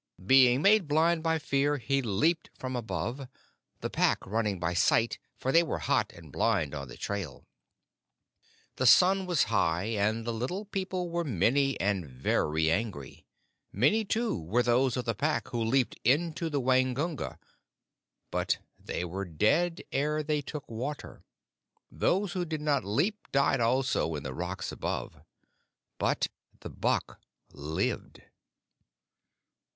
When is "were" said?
5.61-5.77, 11.11-11.23, 14.41-14.63, 19.05-19.23